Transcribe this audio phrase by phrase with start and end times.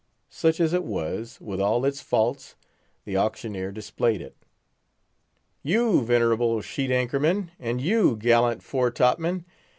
[0.31, 2.55] Such as it was, with all its faults,
[3.05, 4.35] the auctioneer displayed it.
[5.61, 7.51] "You, venerable sheet anchor men!
[7.59, 9.45] and you, gallant fore top men!